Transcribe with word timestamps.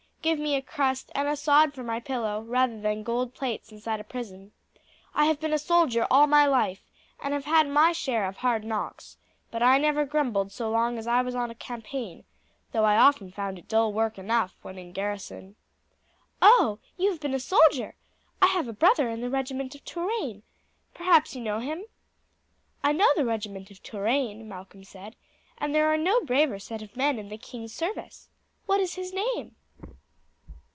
Give 0.23 0.37
me 0.37 0.55
a 0.55 0.61
crust, 0.61 1.09
and 1.15 1.27
a 1.27 1.35
sod 1.35 1.73
for 1.73 1.81
my 1.81 1.99
pillow, 1.99 2.43
rather 2.43 2.79
than 2.79 3.01
gold 3.01 3.33
plates 3.33 3.71
inside 3.71 3.99
a 3.99 4.03
prison. 4.03 4.51
I 5.15 5.25
have 5.25 5.39
been 5.39 5.51
a 5.51 5.57
soldier 5.57 6.05
all 6.11 6.27
my 6.27 6.45
life, 6.45 6.83
and 7.23 7.33
have 7.33 7.45
had 7.45 7.67
my 7.67 7.91
share 7.91 8.27
of 8.27 8.37
hard 8.37 8.63
knocks; 8.63 9.17
but 9.49 9.63
I 9.63 9.79
never 9.79 10.05
grumbled 10.05 10.51
so 10.51 10.69
long 10.69 10.99
as 10.99 11.07
I 11.07 11.23
was 11.23 11.33
on 11.33 11.49
a 11.49 11.55
campaign, 11.55 12.23
though 12.71 12.85
I 12.85 12.97
often 12.97 13.31
found 13.31 13.57
it 13.57 13.67
dull 13.67 13.91
work 13.93 14.19
enough 14.19 14.53
when 14.61 14.77
in 14.77 14.91
garrison." 14.91 15.55
"Oh, 16.39 16.77
you 16.97 17.09
have 17.09 17.19
been 17.19 17.33
a 17.33 17.39
soldier! 17.39 17.95
I 18.43 18.45
have 18.45 18.67
a 18.67 18.73
brother 18.73 19.09
in 19.09 19.21
the 19.21 19.29
regiment 19.31 19.73
of 19.73 19.83
Touraine. 19.85 20.43
Perhaps 20.93 21.33
you 21.35 21.41
know 21.41 21.61
him?" 21.61 21.85
"I 22.83 22.91
know 22.91 23.09
the 23.15 23.25
regiment 23.25 23.71
of 23.71 23.81
Touraine," 23.81 24.47
Malcolm 24.47 24.83
said; 24.83 25.15
"and 25.57 25.73
there 25.73 25.91
are 25.91 25.97
no 25.97 26.21
braver 26.21 26.59
set 26.59 26.83
of 26.83 26.95
men 26.95 27.17
in 27.17 27.29
the 27.29 27.39
king's 27.39 27.73
service. 27.73 28.29
What 28.67 28.79
is 28.79 28.93
his 28.93 29.11
name?" 29.11 29.55